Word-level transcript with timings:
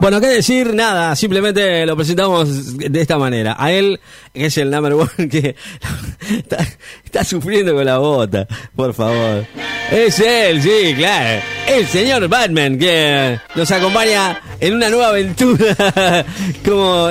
Bueno, 0.00 0.20
qué 0.20 0.28
decir, 0.28 0.74
nada, 0.76 1.16
simplemente 1.16 1.84
lo 1.84 1.96
presentamos 1.96 2.76
de 2.76 3.00
esta 3.00 3.18
manera. 3.18 3.56
A 3.58 3.72
él, 3.72 3.98
que 4.32 4.46
es 4.46 4.56
el 4.58 4.70
number 4.70 4.92
one, 4.92 5.28
que 5.28 5.56
está, 6.36 6.64
está 7.04 7.24
sufriendo 7.24 7.74
con 7.74 7.84
la 7.84 7.98
bota, 7.98 8.46
por 8.76 8.94
favor. 8.94 9.44
Es 9.90 10.20
él, 10.20 10.62
sí, 10.62 10.94
claro. 10.96 11.42
El 11.66 11.84
señor 11.88 12.28
Batman, 12.28 12.78
que 12.78 13.40
nos 13.56 13.68
acompaña 13.72 14.40
en 14.60 14.74
una 14.74 14.88
nueva 14.88 15.08
aventura. 15.08 16.24
Como, 16.64 17.08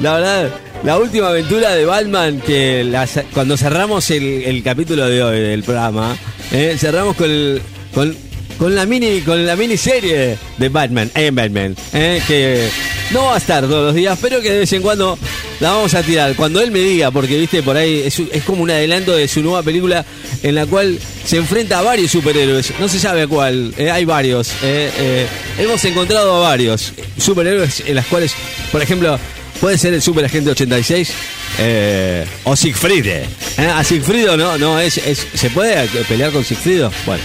la 0.00 0.14
verdad, 0.14 0.50
la 0.84 0.96
última 0.96 1.30
aventura 1.30 1.74
de 1.74 1.86
Batman, 1.86 2.40
que 2.40 2.84
la- 2.84 3.08
cuando 3.34 3.56
cerramos 3.56 4.08
el, 4.12 4.44
el 4.44 4.62
capítulo 4.62 5.08
de 5.08 5.24
hoy 5.24 5.40
del 5.40 5.64
programa, 5.64 6.16
eh, 6.52 6.76
cerramos 6.78 7.16
con 7.16 7.28
el- 7.28 7.60
con 7.92 8.16
con 8.58 8.74
la 8.74 8.86
mini 8.86 9.20
con 9.20 9.46
la 9.46 9.56
miniserie 9.56 10.36
de 10.56 10.68
Batman 10.68 11.10
en 11.14 11.34
Batman 11.34 11.76
eh, 11.92 12.20
que 12.26 12.68
no 13.12 13.24
va 13.26 13.34
a 13.36 13.38
estar 13.38 13.64
todos 13.64 13.86
los 13.86 13.94
días 13.94 14.18
pero 14.20 14.40
que 14.40 14.50
de 14.50 14.58
vez 14.60 14.72
en 14.72 14.82
cuando 14.82 15.18
la 15.60 15.72
vamos 15.72 15.94
a 15.94 16.02
tirar. 16.02 16.34
Cuando 16.36 16.60
él 16.60 16.70
me 16.70 16.80
diga 16.80 17.10
porque 17.10 17.38
viste 17.38 17.62
por 17.62 17.76
ahí 17.76 18.02
es, 18.06 18.44
como 18.44 18.62
un 18.62 18.70
adelanto 18.70 19.16
de 19.16 19.26
su 19.28 19.42
nueva 19.42 19.62
película 19.62 20.04
en 20.42 20.54
la 20.54 20.66
cual 20.66 20.98
se 21.24 21.36
enfrenta 21.36 21.78
a 21.78 21.82
varios 21.82 22.10
superhéroes. 22.10 22.72
No 22.78 22.88
se 22.88 22.98
sabe 22.98 23.26
cuál 23.26 23.72
eh, 23.76 23.90
hay 23.90 24.04
varios 24.04 24.50
eh, 24.62 24.90
eh, 24.98 25.26
hemos 25.58 25.84
encontrado 25.84 26.36
a 26.36 26.48
varios 26.48 26.92
superhéroes 27.16 27.82
en 27.86 27.94
las 27.96 28.06
cuales 28.06 28.34
por 28.70 28.82
ejemplo 28.82 29.18
puede 29.60 29.76
ser 29.76 29.94
el 29.94 30.02
superagente 30.02 30.50
86 30.50 31.12
eh, 31.58 32.24
o 32.44 32.54
Siegfried 32.54 33.06
eh, 33.06 33.26
a 33.58 33.82
Siegfriedo 33.82 34.36
no 34.36 34.56
no 34.56 34.78
es, 34.78 34.98
es 34.98 35.26
se 35.34 35.50
puede 35.50 35.88
pelear 36.04 36.30
con 36.30 36.44
Siegfriedo 36.44 36.92
bueno 37.04 37.22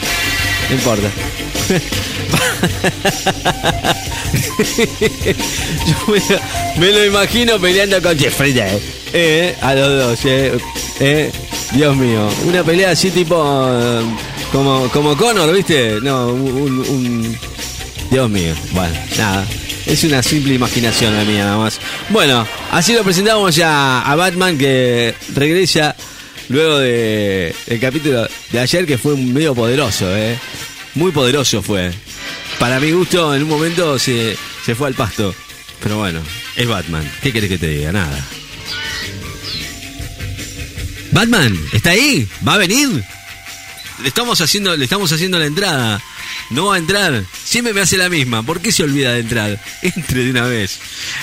no 0.73 0.80
importa. 0.80 1.08
Yo 5.88 6.16
me, 6.80 6.91
lo 6.91 7.05
imagino 7.05 7.59
peleando 7.59 8.02
con 8.02 8.18
Jeffrey 8.18 8.58
eh, 8.58 8.80
eh, 9.14 9.56
a 9.62 9.73
los 9.75 10.03
dos. 10.03 10.20
Eh, 10.25 10.58
eh, 11.00 11.31
Dios 11.73 11.95
mío. 11.95 12.30
Una 12.45 12.64
pelea 12.64 12.92
así 12.92 13.12
tipo. 13.12 13.36
eh, 13.70 14.02
como, 14.52 14.88
como 14.89 15.17
Connor, 15.17 15.52
¿viste? 15.53 16.00
No, 16.02 16.28
un, 16.28 17.38
Dios 18.09 18.30
mío. 18.30 18.53
Bueno, 18.72 18.95
nada. 19.17 19.45
Es 19.86 20.03
una 20.03 20.23
simple 20.23 20.53
imaginación 20.53 21.16
la 21.16 21.23
mía 21.23 21.44
nada 21.44 21.58
más. 21.58 21.80
Bueno, 22.09 22.47
así 22.72 22.94
lo 22.94 23.03
presentamos 23.03 23.56
ya 23.56 24.02
a 24.02 24.16
Batman 24.16 24.58
que 24.58 25.14
regresa 25.36 25.95
luego 26.50 26.80
de 26.80 27.53
capítulo 27.81 28.28
de 28.52 28.59
ayer 28.59 28.86
que 28.86 28.97
fue 28.97 29.16
medio 29.17 29.53
poderoso, 29.53 30.06
¿eh? 30.16 30.38
Muy 30.95 31.11
poderoso 31.11 31.61
fue. 31.61 31.91
Para 32.59 32.80
mi 32.80 32.91
gusto, 32.91 33.33
en 33.33 33.44
un 33.44 33.49
momento 33.49 33.97
se, 33.97 34.38
se 34.66 34.75
fue 34.75 34.88
al 34.88 34.94
pasto. 34.94 35.33
Pero 35.81 35.97
bueno, 35.97 36.22
es 36.55 36.67
Batman. 36.67 37.09
¿Qué 37.22 37.33
querés 37.33 37.50
que 37.50 37.58
te 37.58 37.67
diga? 37.67 37.91
Nada. 37.91 38.25
Batman, 41.11 41.59
¿está 41.73 41.91
ahí? 41.91 42.27
¿Va 42.47 42.55
a 42.55 42.58
venir? 42.58 43.03
Le 44.02 44.08
estamos 44.08 44.41
haciendo, 44.41 44.75
le 44.75 44.83
estamos 44.83 45.11
haciendo 45.11 45.38
la 45.38 45.45
entrada. 45.45 46.02
No 46.49 46.67
va 46.67 46.75
a 46.75 46.77
entrar. 46.77 47.23
Siempre 47.44 47.73
me 47.73 47.81
hace 47.81 47.97
la 47.97 48.09
misma. 48.09 48.44
¿Por 48.44 48.61
qué 48.61 48.72
se 48.72 48.83
olvida 48.83 49.13
de 49.13 49.22
entrar? 49.22 49.59
Entre 49.81 50.23
de 50.25 50.31
una 50.31 50.45
vez. 50.45 50.80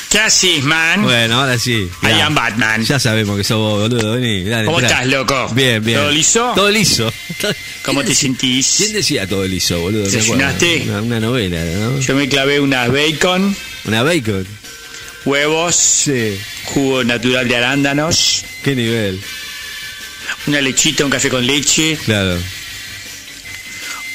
¿Qué 0.09 0.19
haces, 0.19 0.63
man? 0.65 1.03
Bueno, 1.03 1.41
ahora 1.41 1.59
sí. 1.59 1.89
I 2.03 2.21
am 2.21 2.35
Batman. 2.35 2.85
Ya 2.85 2.99
sabemos 2.99 3.37
que 3.37 3.45
sos 3.45 3.59
vos, 3.59 3.89
boludo. 3.89 4.13
Vení, 4.15 4.45
dale, 4.45 4.65
¿Cómo 4.67 4.81
entrá. 4.81 5.03
estás, 5.03 5.13
loco? 5.13 5.49
Bien, 5.55 5.85
bien. 5.85 5.99
¿Todo 6.01 6.11
liso? 6.11 6.53
Todo 6.55 6.71
liso. 6.71 7.13
¿Cómo 7.85 8.01
¿Quién 8.01 8.07
te 8.07 8.09
decía- 8.11 8.15
sentís? 8.29 8.75
¿Quién 8.79 8.93
decía 8.93 9.27
todo 9.29 9.47
liso, 9.47 9.79
boludo? 9.81 10.03
¿Desayunaste? 10.05 10.83
Una, 10.89 11.03
una 11.03 11.21
novela, 11.21 11.63
¿no? 11.65 12.01
Yo 12.01 12.15
me 12.15 12.29
clavé 12.29 12.59
unas 12.61 12.89
bacon, 12.91 13.55
Una 13.85 14.03
bacon. 14.03 14.47
huevos, 15.25 15.77
Sí. 15.77 16.39
jugo 16.65 17.05
natural 17.05 17.47
de 17.49 17.57
arándanos, 17.57 18.45
¿Qué 18.65 18.75
nivel? 18.75 19.21
una 20.47 20.61
lechita, 20.61 21.05
un 21.05 21.11
café 21.11 21.29
con 21.29 21.47
leche, 21.47 21.99
Claro. 22.05 22.39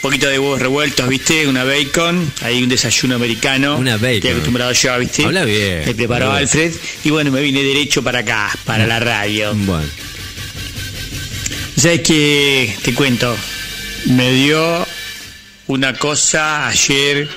Un 0.05 0.11
poquito 0.11 0.29
de 0.29 0.37
huevos 0.37 0.61
revueltos, 0.61 1.09
¿viste? 1.09 1.47
Una 1.47 1.63
bacon, 1.63 2.31
ahí 2.43 2.61
un 2.61 2.69
desayuno 2.69 3.15
americano. 3.15 3.75
Una 3.75 3.93
bacon. 3.93 4.13
Estoy 4.13 4.31
acostumbrado 4.31 4.71
yo, 4.71 4.99
¿viste? 4.99 5.25
Habla 5.25 5.45
bien. 5.45 5.81
Me 5.83 5.95
preparó 5.95 6.25
Habla 6.27 6.37
bien. 6.41 6.47
Alfred 6.47 6.73
y 7.05 7.09
bueno, 7.09 7.31
me 7.31 7.41
vine 7.41 7.63
derecho 7.63 8.03
para 8.03 8.19
acá, 8.19 8.51
para 8.65 8.85
la 8.85 8.99
radio. 8.99 9.55
Bueno. 9.55 9.89
¿Sabes 11.75 12.01
qué? 12.01 12.75
Te 12.83 12.93
cuento. 12.93 13.35
Me 14.05 14.31
dio 14.31 14.85
una 15.65 15.93
cosa 15.93 16.67
ayer. 16.67 17.27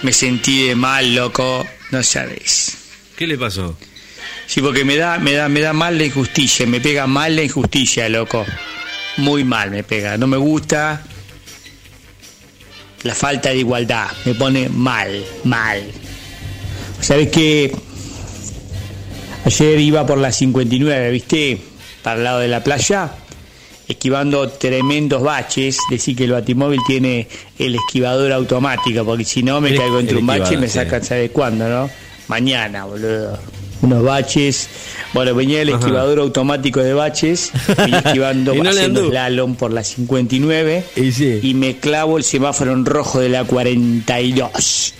Me 0.00 0.14
sentí 0.14 0.68
de 0.68 0.74
mal, 0.74 1.14
loco. 1.14 1.66
No 1.90 2.02
sabes. 2.02 2.78
¿Qué 3.14 3.26
le 3.26 3.36
pasó? 3.36 3.76
Sí, 4.46 4.62
porque 4.62 4.86
me 4.86 4.96
da, 4.96 5.18
me 5.18 5.32
da, 5.32 5.50
me 5.50 5.60
da 5.60 5.74
mal 5.74 5.98
la 5.98 6.04
injusticia. 6.06 6.66
Me 6.66 6.80
pega 6.80 7.06
mal 7.06 7.36
la 7.36 7.42
injusticia, 7.42 8.08
loco. 8.08 8.46
Muy 9.18 9.44
mal 9.44 9.70
me 9.70 9.84
pega. 9.84 10.16
No 10.16 10.26
me 10.26 10.38
gusta 10.38 11.04
la 13.04 13.14
falta 13.14 13.50
de 13.50 13.58
igualdad. 13.58 14.08
Me 14.24 14.34
pone 14.34 14.68
mal, 14.68 15.24
mal. 15.44 15.82
¿Sabes 17.00 17.28
qué? 17.30 17.74
Ayer 19.44 19.78
iba 19.80 20.06
por 20.06 20.18
la 20.18 20.32
59, 20.32 21.10
¿viste? 21.10 21.58
Para 22.02 22.16
el 22.18 22.24
lado 22.24 22.38
de 22.40 22.48
la 22.48 22.64
playa, 22.64 23.12
esquivando 23.86 24.48
tremendos 24.48 25.22
baches. 25.22 25.78
Decir 25.90 26.16
que 26.16 26.24
el 26.24 26.32
batimóvil 26.32 26.80
tiene 26.86 27.28
el 27.58 27.74
esquivador 27.74 28.32
automático, 28.32 29.04
porque 29.04 29.24
si 29.24 29.42
no 29.42 29.60
me 29.60 29.70
El- 29.70 29.76
caigo 29.78 30.00
entre 30.00 30.16
un 30.16 30.26
bache 30.26 30.54
y 30.54 30.56
me 30.56 30.68
sí. 30.68 30.74
sacan, 30.74 31.04
¿sabe 31.04 31.28
cuándo, 31.30 31.68
no? 31.68 31.90
Mañana, 32.28 32.86
boludo. 32.86 33.38
Unos 33.84 34.02
baches. 34.02 34.68
Bueno, 35.12 35.34
venía 35.34 35.60
el 35.60 35.68
Ajá. 35.68 35.78
esquivador 35.78 36.18
automático 36.18 36.80
de 36.80 36.94
baches, 36.94 37.52
venía 37.76 37.98
esquivando, 38.04 38.54
Y 38.54 38.60
no 38.62 38.70
haciendo 38.70 39.08
slalom 39.10 39.54
por 39.56 39.72
la 39.72 39.84
59 39.84 40.84
Y 40.96 41.12
sí. 41.12 41.40
y 41.42 41.52
me 41.54 41.76
clavo 41.76 42.16
el 42.16 42.24
semáforo 42.24 42.72
en 42.72 42.86
rojo 42.86 43.20
de 43.20 43.28
la 43.28 43.44
42. 43.44 44.94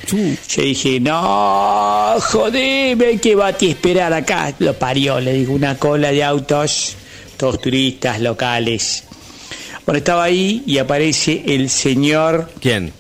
Yo 0.49 0.63
dije, 0.63 1.01
no, 1.01 2.15
jodeme, 2.21 3.19
que 3.19 3.35
va 3.35 3.49
a 3.49 3.53
ti 3.55 3.71
esperar 3.71 4.13
acá. 4.13 4.53
Lo 4.59 4.75
parió, 4.75 5.19
le 5.19 5.33
digo, 5.33 5.55
una 5.55 5.77
cola 5.79 6.13
de 6.13 6.23
autos, 6.23 6.95
todos 7.39 7.61
turistas 7.63 8.21
locales. 8.21 9.05
Bueno, 9.87 9.99
estaba 9.99 10.25
ahí 10.25 10.63
y 10.67 10.79
aparece 10.79 11.43
el 11.47 11.69
señor 11.71 12.51
¿Quién? 12.61 12.93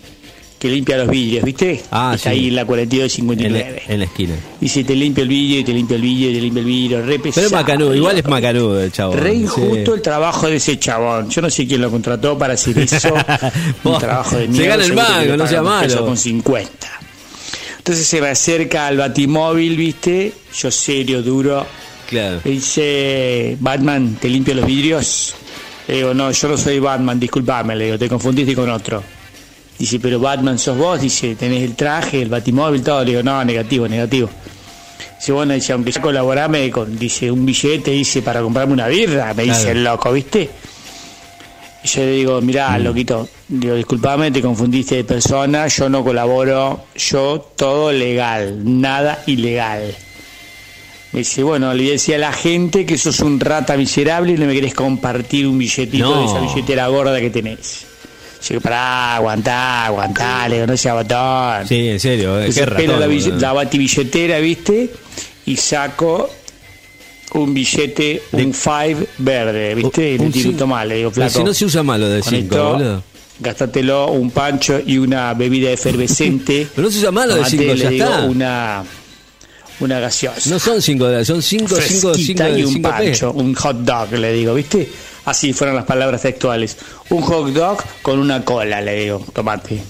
Que 0.64 0.70
limpia 0.70 0.96
los 0.96 1.08
vidrios, 1.08 1.44
¿viste? 1.44 1.82
Ah, 1.90 2.12
Está 2.16 2.30
sí. 2.30 2.36
ahí 2.36 2.48
en 2.48 2.54
la 2.54 2.62
En, 2.62 2.66
4259. 2.68 3.82
la- 3.86 3.92
en 3.92 3.98
la 4.00 4.04
esquina. 4.06 4.34
Dice, 4.58 4.82
te 4.82 4.94
limpio 4.96 5.22
el 5.22 5.28
vidrio, 5.28 5.60
y 5.60 5.64
te 5.64 5.72
limpio 5.74 5.96
el 5.96 6.00
vidrio, 6.02 6.30
y 6.30 6.34
te 6.34 6.40
limpio 6.40 6.60
el 6.60 6.66
vidrio, 6.66 6.98
re 7.02 7.18
Pero 7.18 7.28
es 7.28 7.34
pesado, 7.36 7.50
macanudo, 7.50 7.94
igual 7.94 8.16
es 8.16 8.24
macanudo 8.24 8.80
el 8.82 8.90
chavo. 8.90 9.14
Re 9.14 9.34
injusto 9.34 9.94
el 9.94 10.00
trabajo 10.00 10.46
de 10.48 10.56
ese 10.56 10.78
chabón. 10.78 11.28
Yo 11.28 11.42
no 11.42 11.50
sé 11.50 11.66
quién 11.66 11.82
lo 11.82 11.90
contrató 11.90 12.38
para 12.38 12.54
hacer 12.54 12.78
eso. 12.78 13.12
un 13.84 13.98
trabajo 13.98 14.36
de 14.38 14.46
se 14.46 14.48
mierda. 14.52 14.68
gana 14.68 14.84
el 14.84 15.28
le 15.30 15.36
no 15.36 15.46
sea 15.46 15.62
malo. 15.62 16.06
con 16.06 16.16
50. 16.16 16.70
Entonces 17.76 18.06
se 18.06 18.20
me 18.22 18.28
acerca 18.28 18.86
al 18.86 18.96
batimóvil, 18.96 19.76
¿viste? 19.76 20.32
Yo 20.58 20.70
serio, 20.70 21.22
duro. 21.22 21.66
Claro. 22.08 22.40
Dice, 22.42 23.56
Batman, 23.60 24.16
¿te 24.18 24.30
limpio 24.30 24.54
los 24.54 24.64
vidrios? 24.64 25.34
Le 25.88 25.96
digo, 25.96 26.14
no, 26.14 26.30
yo 26.30 26.48
no 26.48 26.56
soy 26.56 26.78
Batman, 26.78 27.20
disculpame. 27.20 27.76
Le 27.76 27.84
digo, 27.84 27.98
te 27.98 28.08
confundiste 28.08 28.54
con 28.54 28.70
otro. 28.70 29.02
Dice, 29.78 29.98
pero 30.00 30.20
Batman 30.20 30.58
sos 30.58 30.76
vos. 30.78 31.00
Dice, 31.00 31.34
tenés 31.34 31.62
el 31.62 31.74
traje, 31.74 32.22
el 32.22 32.28
batimóvil, 32.28 32.82
todo. 32.82 33.00
Le 33.04 33.10
digo, 33.10 33.22
no, 33.22 33.44
negativo, 33.44 33.88
negativo. 33.88 34.30
Dice, 35.18 35.32
bueno, 35.32 35.54
dice, 35.54 35.72
aunque 35.72 35.90
sea 35.92 36.02
colaborame 36.02 36.70
con, 36.70 36.98
dice, 36.98 37.30
un 37.30 37.44
billete, 37.46 37.90
dice, 37.90 38.22
para 38.22 38.40
comprarme 38.42 38.72
una 38.74 38.88
birra, 38.88 39.32
me 39.34 39.44
dice 39.44 39.70
el 39.72 39.82
loco, 39.82 40.12
¿viste? 40.12 40.50
Y 41.82 41.88
yo 41.88 42.00
le 42.00 42.10
digo, 42.12 42.40
mirá, 42.40 42.78
loquito, 42.78 43.28
digo, 43.48 43.74
disculpame, 43.74 44.30
te 44.30 44.40
confundiste 44.40 44.96
de 44.96 45.04
persona, 45.04 45.66
yo 45.68 45.88
no 45.88 46.02
colaboro, 46.02 46.84
yo 46.96 47.46
todo 47.56 47.92
legal, 47.92 48.58
nada 48.64 49.22
ilegal. 49.26 49.94
Me 51.12 51.18
dice, 51.20 51.42
bueno, 51.42 51.72
le 51.74 51.90
decía 51.90 52.16
a 52.16 52.18
la 52.18 52.32
gente 52.32 52.84
que 52.86 52.98
sos 52.98 53.20
un 53.20 53.38
rata 53.38 53.76
miserable 53.76 54.32
y 54.32 54.36
no 54.36 54.46
me 54.46 54.54
querés 54.54 54.74
compartir 54.74 55.46
un 55.46 55.58
billetito 55.58 56.10
No. 56.10 56.20
de 56.20 56.24
esa 56.26 56.40
billetera 56.40 56.88
gorda 56.88 57.20
que 57.20 57.30
tenés. 57.30 57.86
Yo 58.48 58.60
pará, 58.60 59.16
aguantá, 59.16 59.86
aguantá, 59.86 60.48
le 60.48 60.56
digo, 60.56 60.66
no 60.66 60.76
sea 60.76 60.94
botón. 60.94 61.66
Sí, 61.68 61.88
en 61.88 62.00
serio. 62.00 62.40
eh, 62.42 62.50
pelo 62.52 62.98
ratón, 62.98 63.30
la, 63.30 63.36
la 63.38 63.52
batibilletera, 63.52 64.38
¿viste? 64.38 64.90
Y 65.46 65.56
saco 65.56 66.30
un 67.32 67.52
billete, 67.54 68.22
un 68.32 68.52
five 68.54 69.06
verde, 69.18 69.74
¿viste? 69.74 70.12
Y 70.12 70.18
Un 70.18 70.26
le 70.26 70.30
tiro 70.32 70.50
cin- 70.52 70.62
un 70.62 70.68
mal, 70.68 70.88
le 70.88 70.96
digo, 70.96 71.10
Pero 71.10 71.26
flaco. 71.26 71.38
si 71.38 71.44
no 71.44 71.54
se 71.54 71.64
usa 71.64 71.82
malo 71.82 72.08
de 72.08 72.20
con 72.20 72.30
5, 72.30 72.42
esto, 72.54 72.72
boludo. 72.72 73.02
Gástatelo 73.40 74.12
un 74.12 74.30
pancho 74.30 74.80
y 74.86 74.96
una 74.98 75.34
bebida 75.34 75.70
efervescente. 75.70 76.68
Pero 76.74 76.86
no 76.86 76.92
se 76.92 76.98
usa 77.00 77.10
malo 77.10 77.34
de 77.34 77.40
Tomate, 77.40 77.56
5, 77.58 77.74
le 77.74 77.80
ya 77.82 77.90
digo, 77.90 78.04
está. 78.04 78.24
Una, 78.26 78.84
una 79.80 79.98
gaseosa. 80.00 80.50
No 80.50 80.58
son 80.60 80.80
5 80.80 81.04
dólares, 81.04 81.26
son 81.26 81.42
5, 81.42 81.66
5, 81.68 81.74
fresquita 82.14 82.46
5 82.46 82.58
y 82.58 82.64
un 82.64 82.72
5 82.74 82.88
pancho, 82.88 83.32
un 83.32 83.54
hot 83.54 83.76
dog, 83.78 84.12
le 84.12 84.32
digo, 84.32 84.54
¿viste? 84.54 84.88
Así 85.24 85.52
fueron 85.52 85.76
las 85.76 85.84
palabras 85.86 86.22
textuales. 86.22 86.76
Un 87.10 87.22
hot 87.22 87.48
dog 87.48 87.78
con 88.02 88.18
una 88.18 88.44
cola, 88.44 88.80
le 88.80 89.04
digo, 89.04 89.24
tomate. 89.32 89.80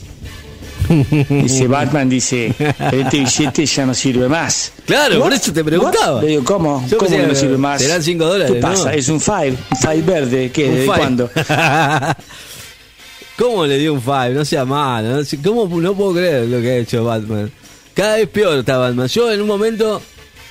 Dice 1.30 1.66
Batman, 1.66 2.10
dice, 2.10 2.52
este 2.92 3.18
billete 3.20 3.64
ya 3.64 3.86
no 3.86 3.94
sirve 3.94 4.28
más. 4.28 4.70
Claro, 4.86 5.18
por 5.18 5.32
eso 5.32 5.50
te 5.50 5.64
preguntaba. 5.64 6.20
Le 6.20 6.28
digo, 6.28 6.44
¿cómo? 6.44 6.84
Yo 6.86 6.98
¿Cómo 6.98 7.08
pensé 7.10 7.22
que 7.24 7.32
no 7.32 7.34
sirve 7.34 7.56
más? 7.56 7.80
serán 7.80 8.02
cinco 8.02 8.26
dólares, 8.26 8.52
¿Qué 8.54 8.60
pasa? 8.60 8.84
¿no? 8.84 8.90
Es 8.90 9.08
un 9.08 9.18
five, 9.18 9.54
un 9.70 9.76
five 9.78 10.02
verde. 10.02 10.50
¿Qué? 10.52 10.70
¿De 10.70 10.86
cuándo? 10.86 11.30
¿Cómo 13.38 13.66
le 13.66 13.78
dio 13.78 13.94
un 13.94 14.02
five? 14.02 14.30
No 14.34 14.44
sea 14.44 14.64
malo. 14.64 15.16
No, 15.16 15.22
¿Cómo 15.42 15.80
no 15.80 15.94
puedo 15.94 16.14
creer 16.14 16.46
lo 16.48 16.60
que 16.60 16.70
ha 16.70 16.76
hecho 16.76 17.02
Batman? 17.04 17.50
Cada 17.94 18.16
vez 18.16 18.28
peor 18.28 18.58
está 18.58 18.76
Batman. 18.76 19.08
Yo 19.08 19.32
en 19.32 19.40
un 19.40 19.48
momento 19.48 20.00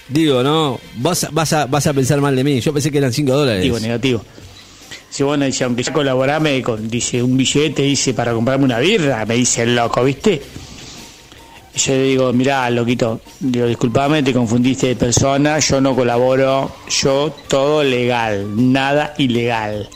digo, 0.10 0.44
no, 0.44 0.80
vas, 0.98 1.24
a- 1.26 1.30
vas, 1.32 1.54
a, 1.54 1.66
vas 1.68 1.88
a 1.88 1.94
pensar 1.94 2.20
mal 2.20 2.36
de 2.36 2.44
mí. 2.44 2.60
Yo 2.60 2.74
pensé 2.74 2.92
que 2.92 2.98
eran 2.98 3.14
5 3.14 3.32
dólares. 3.32 3.62
Negativo, 3.64 3.80
negativo. 3.80 4.26
Dice, 5.14 5.26
bueno, 5.26 5.46
dice, 5.46 5.64
aunque 5.64 5.84
ya 5.84 5.94
colaborame 5.94 6.64
con, 6.64 6.90
dice, 6.90 7.22
un 7.22 7.38
billete, 7.38 7.84
dice, 7.84 8.16
para 8.16 8.34
comprarme 8.34 8.66
una 8.66 8.80
birra, 8.80 9.24
me 9.28 9.36
dice 9.36 9.62
el 9.62 9.76
loco, 9.76 10.04
¿viste? 10.04 10.42
Y 11.76 11.78
yo 11.78 11.94
le 11.94 12.02
digo, 12.02 12.34
mirá, 12.34 12.68
loquito, 12.72 13.22
digo, 13.40 13.68
disculpame, 13.68 14.24
te 14.24 14.34
confundiste 14.34 14.88
de 14.88 14.96
persona, 14.96 15.60
yo 15.60 15.80
no 15.80 15.96
colaboro, 15.96 16.78
yo 16.90 17.32
todo 17.48 17.84
legal, 17.84 18.48
nada 18.56 19.14
ilegal. 19.20 19.88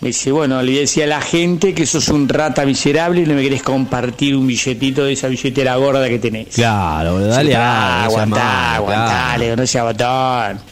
Me 0.00 0.08
dice, 0.08 0.32
bueno, 0.32 0.60
le 0.60 0.72
decía 0.72 1.04
a 1.04 1.06
la 1.06 1.20
gente 1.20 1.72
que 1.72 1.86
sos 1.86 2.08
un 2.08 2.28
rata 2.28 2.66
miserable 2.66 3.20
y 3.20 3.26
no 3.26 3.34
me 3.34 3.42
querés 3.42 3.62
compartir 3.62 4.34
un 4.34 4.44
billetito 4.44 5.04
de 5.04 5.12
esa 5.12 5.28
billetera 5.28 5.76
gorda 5.76 6.08
que 6.08 6.18
tenés. 6.18 6.56
Claro, 6.56 7.20
dale 7.20 7.50
sea 7.52 8.04
aguantá, 8.06 8.74
aguantá, 8.74 9.34
claro. 9.36 9.54
no 9.54 9.66
sea 9.68 9.84
botón. 9.84 10.69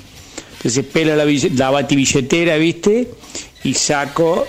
Entonces 0.58 0.84
pelo 0.84 1.16
la, 1.16 1.24
la 1.24 1.70
batibilletera, 1.70 2.56
¿viste? 2.56 3.08
Y 3.64 3.74
saco 3.74 4.46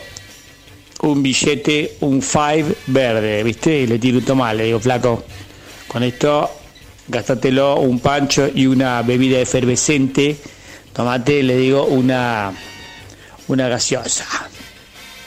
un 1.01 1.23
billete, 1.23 1.97
un 2.01 2.21
five 2.21 2.75
verde, 2.87 3.43
¿viste? 3.43 3.81
Y 3.81 3.87
le 3.87 3.99
tiro 3.99 4.17
un 4.17 4.25
tomate, 4.25 4.57
le 4.57 4.63
digo, 4.65 4.79
flaco, 4.79 5.23
con 5.87 6.03
esto 6.03 6.49
gástatelo 7.07 7.79
un 7.79 7.99
pancho 7.99 8.49
y 8.53 8.67
una 8.67 9.01
bebida 9.01 9.39
efervescente. 9.39 10.37
Tomate, 10.93 11.43
le 11.43 11.57
digo, 11.57 11.85
una, 11.85 12.51
una 13.47 13.67
gaseosa 13.67 14.25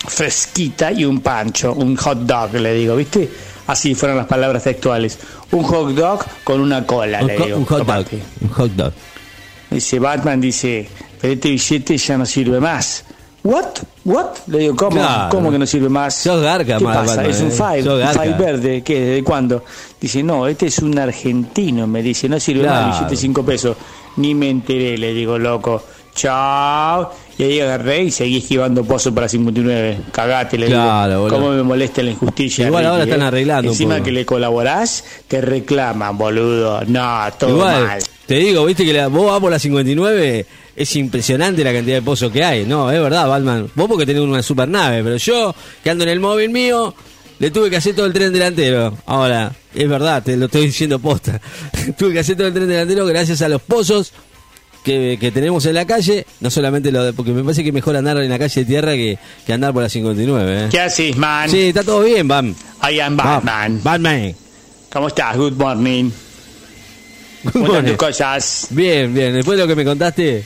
fresquita 0.07 0.91
y 0.93 1.05
un 1.05 1.21
pancho, 1.21 1.73
un 1.75 1.97
hot 1.97 2.19
dog, 2.19 2.55
le 2.55 2.75
digo, 2.75 2.97
¿viste? 2.97 3.29
Así 3.67 3.95
fueron 3.95 4.17
las 4.17 4.27
palabras 4.27 4.65
textuales. 4.65 5.19
Un 5.53 5.63
hot 5.63 5.91
dog 5.95 6.25
con 6.45 6.61
una 6.61 6.85
cola, 6.87 7.21
Un, 7.21 7.27
le 7.29 7.39
digo. 7.39 7.59
un 7.59 7.65
hot 7.65 7.87
dog. 7.87 8.07
Un 8.41 8.49
hot 8.49 8.71
dog. 8.73 8.93
Dice 9.73 9.99
Batman, 9.99 10.41
dice, 10.41 10.89
pero 11.21 11.35
este 11.35 11.51
billete 11.51 11.97
ya 11.97 12.19
no 12.19 12.27
sirve 12.27 12.61
más. 12.61 13.05
¿What? 13.45 13.67
¿What? 14.05 14.27
Le 14.47 14.59
digo, 14.59 14.77
¿cómo? 14.77 14.97
Claro. 14.97 15.31
¿Cómo 15.31 15.51
que 15.51 15.59
no 15.59 15.67
sirve 15.67 15.89
más? 15.89 16.15
Sos 16.15 16.43
garca, 16.43 16.79
¿Qué 16.79 16.85
mal, 16.85 16.99
pasa? 16.99 17.17
Batman, 17.17 17.31
es 17.31 17.41
un 17.41 17.49
eh. 17.49 17.51
five, 17.51 18.03
un 18.03 18.09
five 18.13 18.35
verde. 18.39 18.83
¿Qué? 18.83 19.01
¿Desde 19.01 19.25
cuándo? 19.25 19.65
Dice, 20.01 20.23
no, 20.23 20.47
este 20.47 20.67
es 20.67 20.79
un 20.79 20.97
argentino, 20.99 21.87
me 21.87 22.03
dice, 22.03 22.29
no 22.29 22.39
sirve 22.39 22.63
Claro. 22.63 22.87
más, 22.87 22.97
billete 22.99 23.11
de 23.11 23.21
cinco 23.21 23.45
pesos. 23.45 23.77
Ni 24.17 24.35
me 24.35 24.49
enteré, 24.51 24.97
le 24.97 25.13
digo, 25.13 25.39
loco. 25.39 25.83
Chao. 26.15 27.11
Y 27.39 27.45
ahí 27.45 27.61
agarré 27.61 28.05
y 28.05 28.11
seguí 28.11 28.39
esquivando 28.39 28.85
pozos 28.85 29.13
para 29.13 29.29
59. 29.29 29.99
Cagate, 30.13 30.59
le 30.59 30.67
Claro, 30.67 31.25
digo. 31.25 31.29
¿Cómo 31.29 31.51
me 31.51 31.63
molesta 31.63 32.03
la 32.03 32.11
injusticia? 32.11 32.67
Igual 32.67 32.87
ahora 32.87 33.05
están 33.05 33.23
eh? 33.23 33.27
arreglando 33.27 33.71
Encima 33.71 34.03
que 34.03 34.13
le 34.13 34.27
colaborás, 34.27 35.05
te 35.29 35.41
reclaman, 35.41 36.17
boludo. 36.19 36.83
No, 36.87 37.25
todo 37.39 37.51
Igual, 37.51 37.85
mal. 37.85 38.03
te 38.27 38.35
digo, 38.37 38.65
viste 38.67 38.85
que 38.85 38.93
la, 38.93 39.09
vos 39.09 39.27
vas 39.27 39.41
por 39.41 39.51
la 39.51 39.59
59, 39.59 40.47
es 40.77 40.97
impresionante 40.97 41.65
la 41.65 41.73
cantidad 41.73 41.97
de 41.97 42.03
pozos 42.03 42.31
que 42.31 42.45
hay. 42.45 42.65
No, 42.67 42.91
es 42.91 43.01
verdad, 43.01 43.29
Batman. 43.29 43.71
Vos 43.75 43.89
porque 43.89 44.07
tenés 44.07 44.23
una 44.23 44.43
super 44.43 44.69
nave, 44.69 45.03
pero 45.03 45.17
yo, 45.17 45.55
que 45.83 45.91
ando 45.91 46.05
en 46.05 46.11
el 46.11 46.21
móvil 46.21 46.51
mío, 46.51 46.95
le 47.39 47.51
tuve 47.51 47.71
que 47.71 47.77
hacer 47.77 47.95
todo 47.97 48.07
el 48.07 48.13
tren 48.13 48.33
delantero. 48.33 48.97
Ahora, 49.07 49.53
es 49.75 49.89
verdad, 49.89 50.23
te 50.23 50.37
lo 50.37 50.47
estoy 50.47 50.67
diciendo 50.67 50.99
posta. 50.99 51.41
tuve 51.99 52.13
que 52.13 52.19
hacer 52.21 52.37
todo 52.37 52.47
el 52.47 52.53
tren 52.55 52.69
delantero 52.69 53.07
gracias 53.07 53.43
a 53.43 53.49
los 53.49 53.63
pozos 53.63 54.13
que, 54.85 55.17
que 55.21 55.31
tenemos 55.31 55.65
en 55.67 55.75
la 55.75 55.87
calle. 55.87 56.27
No 56.41 56.51
solamente 56.51 56.91
lo 56.93 57.05
de, 57.05 57.13
porque 57.13 57.33
me 57.33 57.43
parece 57.43 57.63
que 57.63 57.69
es 57.69 57.75
mejor 57.75 57.97
andar 57.97 58.17
en 58.19 58.29
la 58.29 58.39
calle 58.39 58.61
de 58.61 58.67
tierra 58.67 58.93
que, 58.93 59.19
que 59.47 59.53
andar 59.53 59.73
por 59.73 59.83
la 59.83 59.89
59. 59.89 60.65
¿eh? 60.65 60.69
¿Qué 60.71 60.81
haces, 60.81 61.17
man? 61.17 61.49
Sí, 61.51 61.61
está 61.69 61.83
todo 61.85 62.03
bien, 62.03 62.27
Bam. 62.29 62.55
I 62.91 63.01
am 63.01 63.17
Batman. 63.17 63.81
Batman. 63.83 64.35
¿Cómo 64.91 65.09
estás? 65.09 65.37
Good 65.37 65.55
morning. 65.55 66.11
Good 67.45 67.53
¿Cómo 67.53 67.67
morning. 67.67 67.89
tus 67.91 67.97
cosas? 67.97 68.67
Bien, 68.71 69.13
bien. 69.13 69.33
Después 69.35 69.57
de 69.57 69.65
lo 69.65 69.69
que 69.69 69.75
me 69.77 69.85
contaste, 69.85 70.45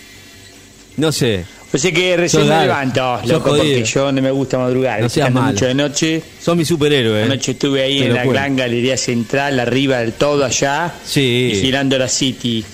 no 0.97 1.13
sé. 1.13 1.45
Yo 1.73 1.79
sé 1.81 1.93
que 1.93 2.17
recién 2.17 2.43
Sos 2.43 2.49
me 2.49 2.55
raro. 2.55 2.67
levanto, 2.67 3.21
loco, 3.27 3.49
porque 3.51 3.85
yo 3.85 4.11
no 4.13 4.23
me 4.23 4.31
gusta 4.31 4.57
madrugar. 4.57 5.01
No 5.03 5.09
seas 5.11 5.31
malo. 5.33 5.49
mucho 5.53 5.67
de 5.67 5.75
noche. 5.75 6.23
Son 6.41 6.57
mi 6.57 6.65
superhéroe. 6.65 7.21
¿eh? 7.21 7.25
Anoche 7.25 7.53
estuve 7.53 7.83
ahí 7.83 7.99
Te 7.99 8.07
en 8.07 8.15
la 8.15 8.21
juro. 8.23 8.33
gran 8.35 8.57
galería 8.57 8.97
central, 8.97 9.59
arriba 9.61 9.99
del 9.99 10.13
todo 10.13 10.45
allá. 10.45 10.95
Sí. 11.05 11.51
Vigilando 11.53 11.99
la 11.99 12.09
City. 12.09 12.65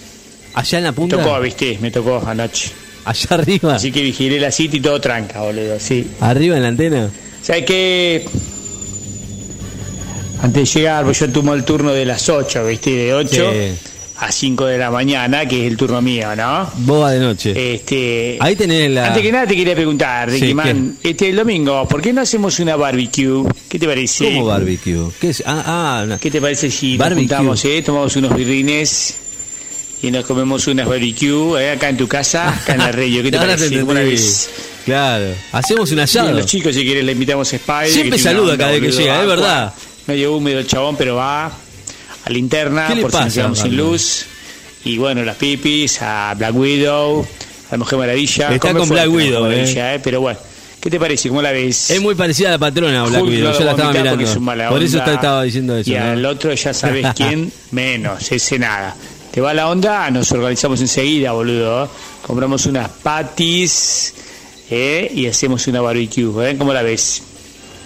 Allá 0.55 0.79
en 0.79 0.85
la 0.85 0.91
Me 0.93 0.97
punta. 0.97 1.17
tocó, 1.23 1.41
viste, 1.41 1.79
me 1.81 1.91
tocó 1.91 2.23
anoche. 2.27 2.71
Allá 3.05 3.27
arriba. 3.31 3.75
Así 3.75 3.91
que 3.91 4.03
vigilé 4.03 4.39
la 4.39 4.51
City 4.53 4.77
y 4.77 4.81
todo 4.81 5.01
tranca, 5.01 5.41
boludo, 5.41 5.79
sí. 5.81 6.07
Arriba 6.21 6.57
en 6.57 6.63
la 6.63 6.69
antena. 6.69 7.11
¿Sabes 7.43 7.65
qué? 7.65 8.25
Antes 10.43 10.73
de 10.75 10.81
llegar, 10.81 11.05
pues 11.05 11.21
yo 11.21 11.31
tomo 11.31 11.55
el 11.55 11.65
turno 11.65 11.93
de 11.93 12.05
las 12.05 12.29
8, 12.29 12.67
¿viste? 12.67 12.91
De 12.91 13.15
8 13.15 13.51
Sí. 13.53 13.89
a 14.19 14.33
5 14.33 14.67
de 14.67 14.77
la 14.79 14.91
mañana, 14.91 15.47
que 15.47 15.65
es 15.67 15.71
el 15.71 15.77
turno 15.77 16.03
mío, 16.03 16.35
¿no? 16.35 16.69
Boba 16.79 17.13
de 17.13 17.21
noche. 17.21 17.75
Este, 17.75 18.39
Ahí 18.41 18.57
tenés 18.57 18.91
la. 18.91 19.09
Antes 19.09 19.23
que 19.23 19.31
nada 19.33 19.47
te 19.47 19.55
quería 19.57 19.75
preguntar, 19.75 20.29
Ricky 20.29 20.49
Sí, 20.49 20.55
Man, 20.55 20.97
este 21.03 21.29
el 21.31 21.37
domingo, 21.37 21.87
¿por 21.89 22.03
qué 22.03 22.13
no 22.13 22.21
hacemos 22.23 22.59
una 22.59 22.75
barbecue? 22.77 23.45
¿Qué 23.69 23.79
te 23.79 23.87
parece? 23.87 24.25
¿Cómo 24.27 24.47
barbecue? 24.47 25.11
¿Qué 25.21 25.31
es? 25.31 25.43
Ah, 25.47 25.63
ah, 25.65 26.03
una- 26.05 26.19
¿Qué 26.19 26.31
te 26.31 26.41
parece 26.41 26.71
si 26.73 26.97
Barbecue. 26.97 27.23
nos 27.23 27.31
juntamos, 27.31 27.65
eh? 27.65 27.83
Tomamos 27.83 28.17
unos 28.17 28.35
birrines 28.35 29.15
y 30.03 30.11
nos 30.11 30.25
comemos 30.27 30.67
unas 30.67 30.87
barbecue 30.89 31.63
eh, 31.63 31.71
acá 31.73 31.89
en 31.89 31.97
tu 31.97 32.09
casa, 32.09 32.49
acá 32.51 32.73
en 32.75 32.79
la 32.81 32.93
radio. 32.93 33.23
¿Qué 33.23 33.31
te 33.31 33.39
te 33.39 33.47
parece? 33.47 33.65
entendí. 33.67 33.91
Una 33.91 34.01
vez. 34.01 34.51
Claro. 34.85 35.35
Hacemos 35.53 35.91
un 35.93 35.99
Y 35.99 36.03
asado. 36.03 36.33
los 36.33 36.47
chicos, 36.47 36.75
si 36.75 36.85
quieres, 36.85 37.05
le 37.05 37.13
invitamos 37.13 37.53
a 37.53 37.57
Spider. 37.57 37.89
Siempre 37.89 38.19
saluda 38.19 38.57
cada 38.59 38.73
vez 38.73 38.81
que 38.81 38.91
llega, 38.91 39.21
es 39.21 39.27
verdad. 39.29 39.73
Medio 40.07 40.37
húmedo 40.37 40.59
el 40.59 40.67
chabón, 40.67 40.97
pero 40.97 41.17
va 41.17 41.47
a 41.47 42.31
linterna 42.31 42.89
¿Qué 42.89 42.97
le 42.97 43.03
por 43.03 43.11
si 43.13 43.17
nos 43.17 43.25
pasa, 43.25 43.35
quedamos 43.35 43.59
sin 43.61 43.77
luz. 43.77 44.25
Y 44.85 44.99
bueno, 44.99 45.23
las 45.25 45.37
pipis, 45.37 46.03
a 46.03 46.35
Black 46.37 46.55
Widow, 46.57 47.25
a 47.69 47.73
la 47.73 47.79
Mujer 47.79 47.99
Maravilla. 48.01 48.53
Está 48.53 48.59
Come 48.69 48.81
con 48.81 48.89
Black 48.89 49.09
Widow, 49.09 49.45
Maravilla, 49.45 49.95
eh, 49.95 50.01
Pero 50.03 50.21
bueno, 50.21 50.41
¿qué 50.81 50.91
te 50.91 50.99
parece? 50.99 51.29
¿Cómo 51.29 51.41
la 51.41 51.53
ves? 51.53 51.91
Es 51.93 52.01
muy 52.01 52.17
parecida 52.17 52.49
a 52.49 52.51
la 52.53 52.59
patrona 52.59 53.05
Black 53.05 53.23
Hulk 53.23 53.31
Widow. 53.31 53.53
no 53.53 53.59
Yo 53.61 53.65
la 53.65 53.71
estaba 53.71 53.93
mirando. 53.93 54.25
es 54.25 54.69
Por 54.69 54.83
eso 54.83 55.01
te 55.05 55.15
estaba 55.15 55.43
diciendo 55.45 55.77
eso. 55.77 55.89
Y 55.89 55.95
¿no? 55.95 56.03
al 56.03 56.27
otro 56.27 56.53
ya 56.53 56.75
sabes 56.75 57.07
quién 57.17 57.53
menos, 57.71 58.33
ese 58.33 58.59
nada. 58.59 58.97
Te 59.33 59.41
va 59.41 59.55
la 59.55 59.71
onda, 59.71 60.11
nos 60.11 60.31
organizamos 60.31 60.81
enseguida, 60.83 61.33
boludo. 61.33 61.89
Compramos 62.27 62.67
unas 62.67 62.91
patis 62.91 64.13
eh, 64.71 65.11
y 65.15 65.27
hacemos 65.27 65.67
una 65.69 65.81
barbecue. 65.81 66.51
¿eh? 66.51 66.57
¿Cómo 66.59 66.75
la 66.75 66.83
ves? 66.83 67.23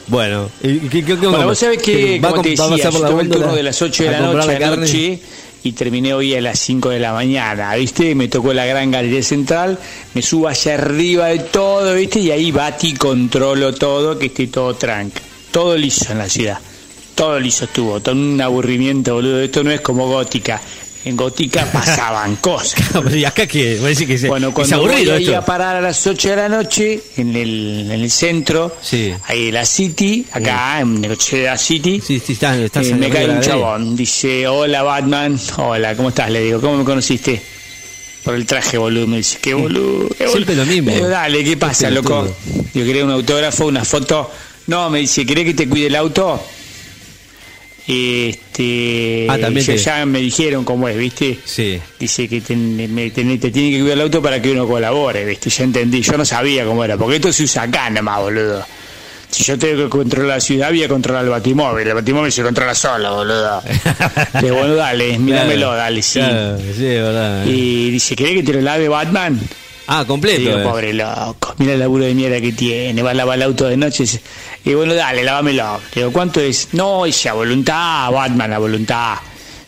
Bueno, 0.09 0.51
¿y 0.61 0.79
qué, 0.89 1.05
qué, 1.05 1.19
qué 1.19 1.27
Bueno, 1.27 1.47
vos 1.47 1.59
sabés 1.59 1.81
que, 1.81 2.19
¿Va 2.19 2.29
a 2.29 2.31
como 2.33 2.43
te 2.43 2.51
decía, 2.51 2.91
yo 2.91 3.01
tomé 3.01 3.23
el 3.23 3.31
turno 3.31 3.55
de 3.55 3.63
las 3.63 3.81
8 3.81 4.05
de 4.05 4.11
la 4.11 4.21
noche 4.21 4.47
la 4.47 4.59
carne? 4.59 5.21
y 5.63 5.73
terminé 5.73 6.15
hoy 6.15 6.35
a 6.35 6.41
las 6.41 6.59
5 6.61 6.91
de 6.91 7.01
la 7.01 7.13
mañana, 7.13 7.75
¿viste? 7.75 8.15
Me 8.15 8.29
tocó 8.29 8.53
la 8.53 8.67
gran 8.67 8.91
galería 8.91 9.23
central, 9.23 9.79
me 10.15 10.23
subo 10.23 10.49
allá 10.49 10.75
arriba 10.75 11.27
de 11.27 11.41
todo, 11.41 11.95
¿viste? 11.95 12.21
Y 12.21 12.31
ahí 12.31 12.53
bati, 12.53 12.95
controlo 12.95 13.75
todo, 13.75 14.19
que 14.19 14.27
esté 14.27 14.47
todo 14.49 14.75
tranca. 14.75 15.21
Todo 15.51 15.77
liso 15.77 16.13
en 16.13 16.19
la 16.19 16.29
ciudad. 16.29 16.59
Todo 17.17 17.41
liso 17.41 17.65
estuvo, 17.65 18.01
todo 18.01 18.15
un 18.15 18.41
aburrimiento, 18.41 19.15
boludo. 19.15 19.41
Esto 19.41 19.65
no 19.65 19.73
es 19.73 19.81
como 19.81 20.07
gótica. 20.07 20.61
En 21.07 21.17
gótica 21.17 21.65
pasaban 21.73 22.35
cosas. 22.41 22.83
¿Y 23.15 23.25
acá 23.25 23.47
decir 23.91 24.09
que 24.09 24.19
se- 24.19 24.27
Bueno, 24.29 24.49
es 24.49 24.55
cuando 24.55 24.77
aburrido 24.77 25.13
voy 25.13 25.19
ahí 25.23 25.25
esto. 25.27 25.37
a 25.39 25.45
parar 25.45 25.77
a 25.77 25.81
las 25.81 26.05
8 26.05 26.31
de 26.31 26.37
la 26.37 26.49
noche 26.49 27.01
en 27.17 27.37
el, 27.37 27.83
en 27.93 28.01
el 28.03 28.11
centro, 28.11 28.77
Sí. 28.83 29.15
ahí 29.27 29.49
en 29.49 29.55
la 29.55 29.65
City, 29.65 30.27
acá 30.33 30.81
en 30.81 31.01
Necochea 31.01 31.57
City, 31.57 32.03
Sí, 32.05 32.19
sí, 32.19 32.33
estás 32.33 32.57
eh, 32.59 32.91
en 32.91 32.99
me 32.99 33.09
la 33.09 33.15
cae 33.15 33.31
un 33.31 33.41
chabón, 33.41 33.95
dice, 33.97 34.49
hola 34.49 34.83
Batman, 34.83 35.39
hola, 35.59 35.95
¿cómo 35.95 36.09
estás? 36.09 36.29
Le 36.29 36.41
digo, 36.41 36.61
¿cómo 36.61 36.79
me 36.79 36.85
conociste? 36.85 37.41
Por 38.25 38.35
el 38.35 38.45
traje, 38.45 38.77
boludo, 38.77 39.07
me 39.07 39.19
dice, 39.19 39.39
qué 39.41 39.55
boludo. 39.55 40.09
qué 40.09 40.27
Siempre 40.27 40.57
boludo". 40.57 40.65
lo 40.65 40.73
mismo. 40.73 40.91
Digo, 40.93 41.09
dale, 41.09 41.45
¿qué 41.45 41.57
pasa, 41.57 41.89
loco? 41.89 42.27
Yo 42.75 42.85
quería 42.85 43.05
un 43.05 43.13
autógrafo, 43.13 43.67
una 43.67 43.85
foto. 43.85 44.29
No, 44.67 44.91
me 44.91 44.99
dice, 44.99 45.25
¿querés 45.25 45.45
que 45.45 45.55
te 45.55 45.69
cuide 45.69 45.87
el 45.87 45.95
auto? 45.95 46.43
Este, 47.87 49.27
Ah, 49.29 49.39
también 49.39 49.65
ya, 49.67 49.73
te- 49.75 49.79
ya 49.79 50.07
me 50.07 50.21
dijeron 50.21 50.65
cómo 50.65 50.89
es, 50.89 50.97
¿viste? 50.97 51.39
Sí. 51.45 51.81
Dice 51.99 52.29
que 52.29 52.43
me- 52.57 53.11
te 53.11 53.23
tiene 53.23 53.39
que 53.71 53.81
cuidar 53.81 53.93
el 53.99 54.01
auto 54.03 54.21
para 54.23 54.41
que 54.43 54.51
uno 54.53 54.67
colabore, 54.67 55.25
¿viste? 55.25 55.51
Ya 55.51 55.65
entendí, 55.65 56.03
yo 56.03 56.17
no 56.17 56.25
sabía 56.25 56.65
cómo 56.65 56.85
era, 56.85 56.97
porque 56.97 57.17
esto 57.17 57.33
se 57.33 57.45
usa 57.45 57.63
acá 57.63 57.89
nomás, 57.91 58.21
boludo. 58.21 58.65
Si 59.29 59.43
yo 59.45 59.59
tengo 59.59 59.85
que 59.85 59.89
controlar 59.91 60.37
la 60.37 60.41
ciudad, 60.41 60.69
voy 60.71 60.85
a 60.85 60.89
controlar 60.89 61.25
el 61.25 61.31
batimóvil. 61.31 61.87
El 61.89 61.95
batimóvil 61.95 62.31
se 62.33 62.43
controla 62.43 62.75
solo, 62.75 63.15
boludo. 63.17 63.61
Le 64.43 64.51
bueno, 64.53 64.75
dale, 64.77 65.19
míramelo, 65.19 65.67
Claro, 65.67 65.77
dale, 65.77 66.03
sí. 66.03 66.21
Claro, 66.21 66.59
sí, 66.59 66.85
verdad. 66.85 67.45
Y 67.47 67.91
dice, 67.91 68.15
¿querés 68.17 68.35
que 68.37 68.43
te 68.45 68.53
lo 68.55 68.61
lave 68.63 68.89
Batman? 68.89 69.39
Ah, 69.89 70.05
completo. 70.07 70.41
Digo, 70.41 70.59
eh. 70.59 70.63
pobre 70.65 70.93
loco, 70.93 71.55
mira 71.59 71.75
el 71.75 71.79
laburo 71.81 72.05
de 72.05 72.15
mierda 72.15 72.41
que 72.41 72.53
tiene, 72.53 73.03
va 73.03 73.11
a 73.11 73.15
lavar 73.15 73.37
el 73.37 73.43
auto 73.43 73.67
de 73.67 73.77
noche. 73.77 74.03
y 74.03 74.07
dice, 74.07 74.21
bueno, 74.75 74.95
dale, 74.95 75.23
lávamelo. 75.23 75.81
Le 75.95 76.01
digo, 76.03 76.13
¿cuánto 76.13 76.41
es? 76.41 76.69
No, 76.73 77.07
esa 77.07 77.33
voluntad, 77.35 78.11
Batman, 78.11 78.51
la 78.51 78.59
voluntad. 78.59 79.15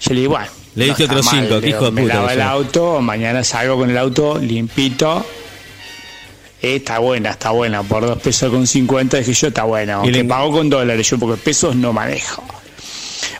Yo 0.00 0.14
le 0.14 0.20
digo, 0.20 0.32
bueno. 0.32 0.48
Le 0.74 0.84
diste 0.86 1.04
otros 1.04 1.26
cinco, 1.28 1.60
qué 1.60 1.68
hijo 1.70 1.86
de 1.86 1.90
Me 1.92 2.02
puta 2.02 2.14
lava 2.14 2.28
que 2.28 2.34
el 2.34 2.42
auto, 2.42 3.00
mañana 3.00 3.42
salgo 3.42 3.76
con 3.78 3.90
el 3.90 3.98
auto 3.98 4.38
limpito. 4.38 5.24
Eh, 6.60 6.76
está 6.76 6.98
buena, 6.98 7.30
está 7.30 7.50
buena, 7.50 7.82
por 7.84 8.04
dos 8.04 8.18
pesos 8.20 8.50
con 8.50 8.66
50 8.66 9.18
dije 9.18 9.32
yo, 9.32 9.48
está 9.48 9.62
buena, 9.64 10.00
Y 10.04 10.10
le- 10.10 10.24
pago 10.24 10.50
con 10.50 10.68
dólares 10.68 11.08
yo, 11.08 11.18
porque 11.18 11.40
pesos 11.40 11.76
no 11.76 11.92
manejo. 11.92 12.42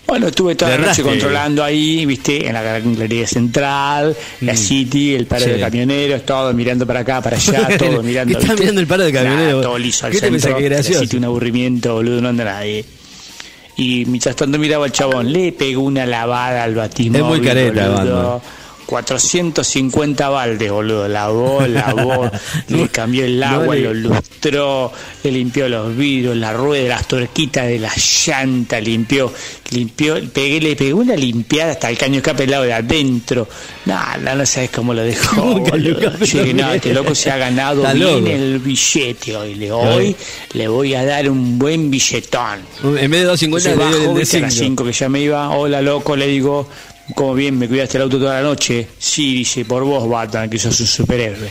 Bueno, 0.08 0.28
estuve 0.28 0.54
toda 0.54 0.78
la 0.78 0.86
noche 0.86 1.02
controlando 1.02 1.62
ahí, 1.62 2.06
viste, 2.06 2.46
en 2.46 2.54
la 2.54 2.62
galería 2.62 3.26
central, 3.26 4.16
la 4.40 4.54
Mm. 4.54 4.56
City, 4.56 5.14
el 5.14 5.26
paro 5.26 5.44
Sí. 5.44 5.50
de 5.50 5.60
camioneros, 5.60 6.24
todo 6.24 6.54
mirando 6.54 6.86
para 6.86 7.00
acá, 7.00 7.20
para 7.20 7.36
allá, 7.36 7.68
todo 7.78 8.02
mirando. 8.02 8.38
¿Qué 8.38 8.42
estás 8.42 8.58
mirando 8.58 8.80
el 8.80 8.86
paro 8.86 9.04
de 9.04 9.12
camioneros? 9.12 9.62
Todo 9.62 9.76
liso 9.78 10.06
al 10.06 10.12
¿Qué 10.12 10.18
te 10.18 10.26
centro, 10.26 10.40
pensás 10.40 10.54
que 10.58 10.64
es 10.64 10.70
gracioso? 10.70 11.00
la 11.00 11.04
City 11.06 11.16
un 11.18 11.24
aburrimiento, 11.26 11.92
boludo, 11.94 12.20
no 12.22 12.28
anda 12.30 12.44
nadie. 12.44 12.86
Y 13.76 14.06
mientras 14.06 14.34
tanto 14.34 14.58
miraba 14.58 14.86
al 14.86 14.92
chabón, 14.92 15.30
le 15.30 15.52
pegó 15.52 15.82
una 15.82 16.06
lavada 16.06 16.64
al 16.64 16.74
batimóvil. 16.74 17.20
Es 17.22 17.28
muy 17.28 17.40
careta, 17.46 17.88
boludo. 17.90 18.22
Batman. 18.32 18.57
450 18.88 20.30
baldes, 20.30 20.70
boludo. 20.72 21.08
Lavó, 21.08 21.60
lavó, 21.66 22.30
le 22.68 22.88
cambió 22.88 23.26
el 23.26 23.42
agua, 23.42 23.76
lo 23.76 23.92
lustró, 23.92 24.90
le 25.22 25.30
limpió 25.30 25.68
los 25.68 25.94
vidrios, 25.94 26.34
la 26.34 26.54
rueda, 26.54 26.88
las 26.96 27.06
tuerquitas 27.06 27.66
de 27.66 27.78
la 27.78 27.92
llanta, 27.94 28.80
limpió, 28.80 29.30
limpió, 29.72 30.16
pegué, 30.32 30.62
le 30.62 30.74
pegó 30.74 31.00
una 31.00 31.16
limpiada 31.16 31.72
hasta 31.72 31.90
el 31.90 31.98
caño 31.98 32.16
escape 32.16 32.44
del 32.44 32.50
lado 32.52 32.64
de 32.64 32.72
adentro. 32.72 33.46
Nada, 33.84 34.34
no 34.34 34.46
sabes 34.46 34.70
cómo 34.70 34.94
lo 34.94 35.02
dejó. 35.02 35.36
¿Cómo 35.36 35.64
caño 35.64 35.70
boludo. 35.70 35.98
escape 35.98 36.24
Yo 36.24 36.42
dije, 36.42 36.54
no, 36.54 36.72
este 36.72 36.94
loco 36.94 37.14
se 37.14 37.30
ha 37.30 37.36
ganado 37.36 37.82
Está 37.82 37.92
bien 37.92 38.24
loco. 38.24 38.26
el 38.26 38.58
billete 38.60 39.36
hoy. 39.36 39.54
Le, 39.54 39.70
hoy 39.70 40.16
le 40.54 40.66
voy 40.66 40.94
a 40.94 41.04
dar 41.04 41.28
un 41.28 41.58
buen 41.58 41.90
billetón. 41.90 42.60
En 42.82 43.10
vez 43.10 43.20
de 43.20 43.24
250 43.24 43.70
Entonces 43.70 44.00
le 44.00 44.06
bajo, 44.06 44.14
de 44.14 44.20
viste, 44.20 44.38
a 44.38 44.40
las 44.40 44.54
5. 44.54 44.64
5 44.64 44.84
que 44.86 44.92
ya 44.92 45.08
me 45.10 45.20
iba, 45.20 45.50
hola 45.50 45.82
loco, 45.82 46.16
le 46.16 46.26
digo, 46.26 46.66
¿cómo 47.14 47.34
bien 47.34 47.58
me 47.58 47.68
cuidaste 47.68 47.96
el 47.98 48.04
auto 48.04 48.18
toda 48.18 48.40
la 48.40 48.42
noche? 48.42 48.86
Sí, 48.98 49.36
dice, 49.36 49.64
por 49.64 49.84
vos, 49.84 50.08
Batman, 50.08 50.48
que 50.48 50.58
sos 50.58 50.78
un 50.80 50.86
superhéroe. 50.86 51.50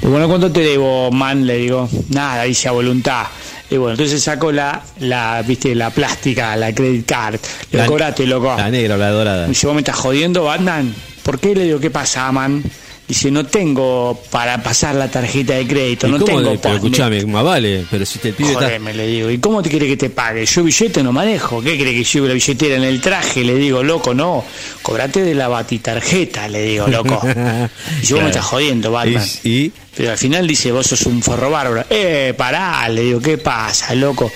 Digo, 0.00 0.12
bueno, 0.12 0.28
¿cuánto 0.28 0.50
te 0.50 0.60
debo, 0.60 1.10
man? 1.10 1.46
Le 1.46 1.56
digo, 1.56 1.88
nada, 2.10 2.44
dice 2.44 2.68
a 2.68 2.72
voluntad. 2.72 3.26
Y 3.70 3.76
bueno, 3.76 3.92
entonces 3.92 4.22
saco 4.22 4.50
la, 4.50 4.82
la, 5.00 5.42
viste, 5.46 5.74
la 5.74 5.90
plástica, 5.90 6.56
la 6.56 6.74
credit 6.74 7.06
card. 7.06 7.40
Digo, 7.70 7.86
cobrate, 7.86 8.26
loco. 8.26 8.54
La 8.56 8.70
negra 8.70 8.94
o 8.94 8.98
la 8.98 9.10
dorada. 9.10 9.42
Me 9.42 9.48
dice, 9.48 9.66
¿vos 9.66 9.74
me 9.74 9.80
estás 9.80 9.96
jodiendo, 9.96 10.44
Batman? 10.44 10.94
¿Por 11.22 11.38
qué? 11.38 11.54
Le 11.54 11.64
digo, 11.64 11.80
¿qué 11.80 11.90
pasa, 11.90 12.30
man? 12.32 12.62
Dice, 13.08 13.30
no 13.30 13.46
tengo 13.46 14.20
para 14.30 14.62
pasar 14.62 14.94
la 14.94 15.10
tarjeta 15.10 15.54
de 15.54 15.66
crédito, 15.66 16.06
¿Y 16.06 16.10
no 16.10 16.18
cómo 16.18 16.26
tengo 16.26 16.40
le- 16.40 16.46
pero 16.58 16.74
postnet". 16.74 16.84
escuchame, 16.84 17.24
más 17.24 17.42
vale, 17.42 17.86
pero 17.90 18.04
si 18.04 18.18
te 18.18 18.34
pide 18.34 18.52
Jodeme, 18.52 18.92
le 18.92 19.06
digo. 19.06 19.30
¿Y 19.30 19.38
cómo 19.38 19.62
te 19.62 19.70
quiere 19.70 19.86
que 19.86 19.96
te 19.96 20.10
pague? 20.10 20.44
Yo 20.44 20.62
billete 20.62 21.02
no 21.02 21.10
manejo. 21.10 21.62
¿Qué 21.62 21.76
quiere 21.76 21.94
que 21.94 22.04
lleve 22.04 22.28
la 22.28 22.34
billetera 22.34 22.76
en 22.76 22.82
el 22.84 23.00
traje? 23.00 23.42
Le 23.44 23.54
digo, 23.54 23.82
loco, 23.82 24.12
no. 24.12 24.44
Cobrate 24.82 25.22
de 25.22 25.34
la 25.34 25.48
batitarjeta, 25.48 26.48
le 26.48 26.62
digo, 26.64 26.86
loco. 26.86 27.18
Y 28.02 28.06
yo 28.06 28.16
vos 28.16 28.24
me 28.24 28.30
estás 28.30 28.44
jodiendo, 28.44 28.92
Batman. 28.92 29.24
Y, 29.42 29.50
y 29.50 29.72
Pero 29.96 30.10
al 30.12 30.18
final 30.18 30.46
dice, 30.46 30.70
vos 30.70 30.86
sos 30.86 31.06
un 31.06 31.22
forro 31.22 31.50
bárbaro. 31.50 31.84
Eh, 31.88 32.34
pará, 32.36 32.86
le 32.90 33.02
digo, 33.04 33.20
¿qué 33.20 33.38
pasa, 33.38 33.94
loco? 33.94 34.30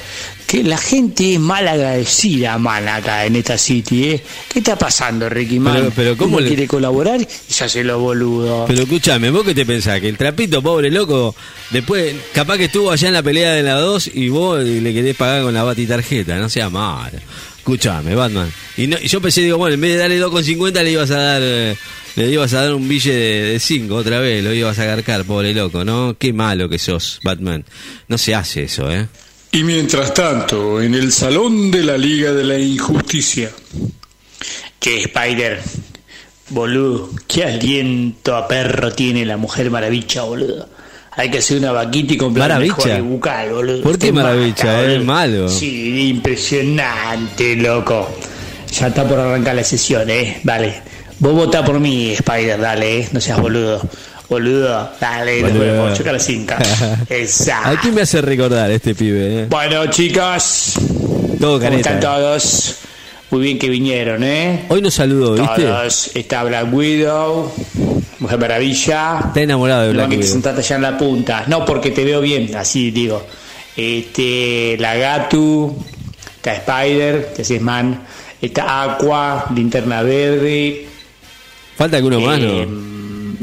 Que 0.53 0.63
la 0.63 0.77
gente 0.77 1.33
es 1.33 1.41
mal 1.41 1.67
agradecida, 1.67 2.59
man, 2.59 2.87
acá 2.87 3.25
en 3.25 3.37
esta 3.37 3.57
City, 3.57 4.05
¿eh? 4.11 4.23
¿Qué 4.53 4.59
está 4.59 4.77
pasando, 4.77 5.27
Ricky, 5.31 5.59
man? 5.59 5.75
Pero- 5.77 5.93
pero 5.97 6.17
¿cómo 6.19 6.37
Uno 6.37 6.41
le- 6.41 6.49
quiere 6.49 6.67
colaborar 6.69 7.23
y 7.23 7.27
se 7.49 7.65
hace 7.65 7.83
lo 7.83 7.99
boludo. 7.99 8.67
Pero 8.67 8.83
escúchame, 8.83 9.31
¿vos 9.31 9.45
qué 9.47 9.55
te 9.55 9.65
pensás? 9.65 9.99
Que 10.01 10.11
el 10.11 10.19
trapito, 10.19 10.61
pobre 10.61 10.91
loco, 10.91 11.35
después, 11.71 12.15
capaz 12.35 12.59
que 12.59 12.65
estuvo 12.67 12.91
allá 12.91 13.09
en 13.09 13.15
la 13.15 13.23
pelea 13.23 13.53
de 13.55 13.63
la 13.63 13.77
2 13.77 14.11
y 14.13 14.29
vos 14.29 14.63
le 14.63 14.93
querés 14.93 15.17
pagar 15.17 15.43
con 15.43 15.55
la 15.55 15.63
batitarjeta, 15.63 16.37
no 16.37 16.51
sea 16.51 16.69
malo. 16.69 17.17
Escúchame, 17.57 18.15
Batman. 18.15 18.53
Y, 18.77 18.89
no- 18.89 18.99
y 19.03 19.09
yo 19.09 19.23
pensé, 19.23 19.41
digo, 19.41 19.57
bueno, 19.57 19.73
en 19.75 19.81
vez 19.81 19.93
de 19.93 19.97
darle 20.01 20.19
2,50 20.19 20.83
le 20.83 20.91
ibas 20.91 21.11
a 21.13 21.17
dar 21.17 21.41
eh, 21.43 21.77
le 22.17 22.31
ibas 22.31 22.53
a 22.53 22.65
dar 22.65 22.75
un 22.75 22.87
billete 22.87 23.11
de 23.17 23.59
5 23.59 23.95
otra 23.97 24.19
vez, 24.21 24.45
lo 24.45 24.53
ibas 24.53 24.79
a 24.79 24.83
agarcar, 24.83 25.25
pobre 25.25 25.55
loco, 25.55 25.83
¿no? 25.83 26.15
Qué 26.19 26.35
malo 26.35 26.69
que 26.69 26.79
sos, 26.79 27.21
Batman. 27.25 27.65
No 28.09 28.19
se 28.19 28.35
hace 28.35 28.65
eso, 28.65 28.91
¿eh? 28.93 29.07
Y 29.53 29.65
mientras 29.65 30.15
tanto, 30.15 30.81
en 30.81 30.95
el 30.95 31.13
salón 31.13 31.71
de 31.71 31.83
la 31.85 31.99
Liga 31.99 32.33
de 32.33 32.43
la 32.45 32.59
Injusticia. 32.59 33.51
Che, 34.81 35.03
Spider, 35.03 35.61
boludo, 36.49 37.11
qué 37.29 37.45
aliento 37.45 38.35
a 38.35 38.49
perro 38.49 38.93
tiene 38.93 39.27
la 39.27 39.37
mujer 39.37 39.71
maravilla, 39.71 40.23
boludo. 40.23 40.69
Hay 41.15 41.31
que 41.31 41.39
hacer 41.39 41.59
una 41.59 41.73
vaquita 41.73 42.15
y 42.15 42.17
comprar 42.17 42.49
Maravilla. 42.49 43.03
bucal, 43.03 43.51
boludo. 43.53 43.83
¿Por 43.83 43.99
qué 43.99 44.07
Te 44.07 44.13
maravilla? 44.13 44.91
Es 44.91 45.05
malo. 45.05 45.49
Sí, 45.51 46.09
impresionante, 46.09 47.55
loco. 47.57 48.09
Ya 48.73 48.87
está 48.87 49.07
por 49.07 49.19
arrancar 49.21 49.55
la 49.55 49.65
sesión, 49.65 50.09
eh. 50.09 50.41
Dale. 50.43 50.81
Vos 51.19 51.35
votá 51.35 51.63
por 51.63 51.79
mí, 51.79 52.13
Spider, 52.13 52.59
dale, 52.59 53.01
eh. 53.01 53.09
No 53.13 53.21
seas 53.21 53.39
boludo. 53.39 53.83
Boludo, 54.29 54.91
dale, 55.01 55.43
nos 55.43 55.53
vemos. 55.59 55.99
Choca 55.99 56.13
la 56.13 56.19
cinta. 56.19 56.57
¿A 57.11 57.13
Exacto. 57.15 57.79
quién 57.83 57.95
me 57.95 58.03
hace 58.03 58.21
recordar 58.23 58.71
este 58.71 58.95
pibe, 58.95 59.43
eh? 59.43 59.47
Bueno, 59.51 59.87
chicos. 59.89 60.75
Todo 61.39 61.61
¿Cómo 61.61 61.77
están 61.77 62.01
todos? 62.01 62.77
Muy 63.31 63.41
bien 63.43 63.59
que 63.59 63.69
vinieron, 63.69 64.23
¿eh? 64.25 64.65
Hoy 64.69 64.81
nos 64.83 64.95
saludó, 64.95 65.35
¿viste? 65.35 65.63
Todos. 65.65 66.11
Está 66.15 66.45
Black 66.45 66.73
Widow, 66.73 67.53
Mujer 68.21 68.39
Maravilla. 68.39 69.19
Está 69.27 69.41
enamorado 69.41 69.83
de 69.83 69.93
Black 69.93 70.09
que 70.11 70.17
te 70.17 70.21
Widow. 70.23 70.33
sentaste 70.33 70.61
allá 70.61 70.77
en 70.77 70.83
la 70.83 70.99
punta. 70.99 71.45
No, 71.47 71.65
porque 71.65 71.91
te 71.91 72.05
veo 72.05 72.21
bien, 72.21 72.55
así 72.57 72.91
digo. 72.91 73.27
Este, 73.77 74.77
la 74.79 74.95
Gatu, 74.97 75.77
está 76.37 76.55
Spider, 76.55 77.33
que 77.35 77.43
así 77.43 77.55
es 77.57 77.63
man. 77.63 78.03
Está 78.41 78.83
Aqua, 78.83 79.47
Linterna 79.55 80.03
Verde. 80.03 80.87
Falta 81.77 81.99
que 81.99 82.05
uno 82.05 82.21
más, 82.21 82.39
eh, 82.39 82.67
¿no? 82.69 82.92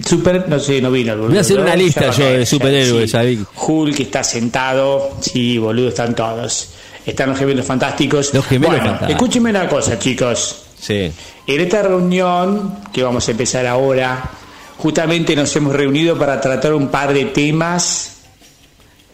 Super, 0.08 0.48
no 0.48 0.60
sé, 0.60 0.82
no 0.82 0.92
vino. 0.92 1.14
el 1.14 1.20
Voy 1.20 1.38
a 1.38 1.42
hacer 1.42 1.58
boludo, 1.58 1.74
una 1.74 1.76
lista 1.82 2.12
yo 2.12 2.26
de 2.26 2.46
superhéroes, 2.46 3.16
ahí. 3.16 3.44
Hulk 3.56 4.00
está 4.00 4.24
sentado. 4.24 5.12
Sí, 5.22 5.58
boludo, 5.58 5.90
están 5.90 6.16
todos. 6.16 6.70
Están 7.06 7.30
los 7.30 7.40
gemelos 7.40 7.66
fantásticos. 7.66 8.34
Los 8.34 8.46
gemelos 8.46 8.76
Bueno, 8.76 8.86
fantásticos. 8.92 9.16
Escúchenme 9.22 9.50
una 9.50 9.68
cosa, 9.68 9.98
chicos. 10.00 10.64
Sí. 10.80 11.12
En 11.48 11.62
esta 11.62 11.82
reunión, 11.84 12.78
que 12.94 13.04
vamos 13.04 13.28
a 13.28 13.32
empezar 13.32 13.66
ahora, 13.66 14.30
justamente 14.78 15.36
nos 15.36 15.56
hemos 15.56 15.74
reunido 15.76 16.18
para 16.18 16.40
tratar 16.40 16.74
un 16.74 16.90
par 16.90 17.14
de 17.14 17.26
temas 17.26 18.18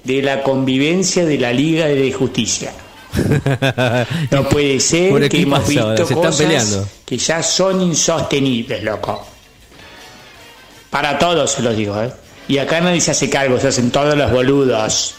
de 0.03 0.21
la 0.21 0.43
convivencia 0.43 1.25
de 1.25 1.37
la 1.39 1.51
Liga 1.53 1.85
de 1.87 2.11
Justicia. 2.11 2.71
No 4.31 4.43
puede 4.49 4.79
ser 4.79 5.29
que 5.29 5.41
hemos 5.41 5.65
visto 5.67 5.83
ahora, 5.83 5.97
se 5.97 6.03
están 6.03 6.17
cosas 6.17 6.35
peleando. 6.37 6.87
que 7.05 7.17
ya 7.17 7.41
son 7.41 7.81
insostenibles, 7.81 8.83
loco. 8.83 9.25
Para 10.95 11.19
todos 11.19 11.51
se 11.51 11.61
los 11.61 11.75
digo, 11.75 12.01
¿eh? 12.01 12.09
Y 12.47 12.57
acá 12.57 12.79
nadie 12.79 13.01
se 13.01 13.11
hace 13.11 13.29
cargo, 13.29 13.59
se 13.59 13.67
hacen 13.67 13.91
todos 13.91 14.15
los 14.15 14.31
boludos. 14.31 15.13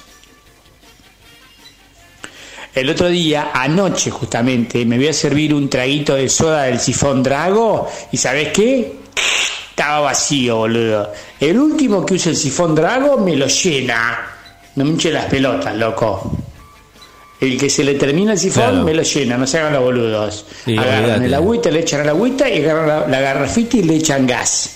El 2.75 2.89
otro 2.89 3.09
día, 3.11 3.51
anoche 3.53 4.11
justamente, 4.11 4.87
me 4.87 4.97
voy 4.97 5.09
a 5.09 5.13
servir 5.13 5.53
un 5.53 5.69
traguito 5.69 6.15
de 6.15 6.31
soda 6.31 6.63
del 6.63 6.81
sifón 6.81 7.23
Drago 7.23 7.91
y 8.11 8.17
¿sabes 8.17 8.55
qué? 8.55 8.91
Estaba 9.69 10.01
vacío, 10.01 10.57
boludo. 10.57 11.13
El 11.39 11.59
último 11.59 12.07
que 12.07 12.15
usa 12.15 12.31
el 12.31 12.39
sifón 12.39 12.75
Drago 12.75 13.19
me 13.19 13.37
lo 13.37 13.47
llena. 13.47 14.19
No 14.77 14.85
me 14.85 14.93
hinche 14.93 15.11
las 15.11 15.27
pelotas, 15.27 15.77
loco. 15.77 16.39
El 17.39 17.59
que 17.59 17.69
se 17.69 17.85
le 17.85 17.97
termina 17.97 18.33
el 18.33 18.39
sifón 18.39 18.63
Claro. 18.71 18.83
me 18.83 18.95
lo 18.95 19.03
llena, 19.03 19.37
no 19.37 19.47
se 19.47 19.59
hagan 19.59 19.75
los 19.75 19.83
boludos. 19.83 20.47
Sí, 20.65 20.75
Agarran 20.75 21.23
el 21.23 21.35
agüita, 21.35 21.71
le 21.71 21.81
echan 21.81 22.01
el 22.01 22.09
agüita 22.09 22.49
y 22.49 22.65
agarran 22.65 22.89
la, 22.89 23.07
la 23.09 23.21
garrafita 23.21 23.77
y 23.77 23.83
le 23.83 23.97
echan 23.97 24.27
gas. 24.27 24.71